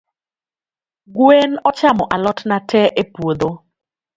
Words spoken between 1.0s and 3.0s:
Gwen ochamo alotna tee